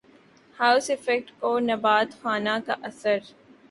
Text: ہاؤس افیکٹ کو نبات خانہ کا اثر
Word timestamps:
ہاؤس 0.57 0.89
افیکٹ 0.91 1.27
کو 1.39 1.51
نبات 1.69 2.09
خانہ 2.21 2.55
کا 2.65 2.75
اثر 2.89 3.17